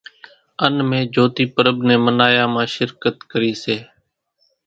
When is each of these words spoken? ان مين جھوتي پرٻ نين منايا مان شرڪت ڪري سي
ان 0.65 0.75
مين 0.89 1.03
جھوتي 1.13 1.45
پرٻ 1.55 1.75
نين 1.87 1.99
منايا 2.05 2.45
مان 2.53 2.67
شرڪت 2.75 3.17
ڪري 3.31 3.51
سي 3.63 3.77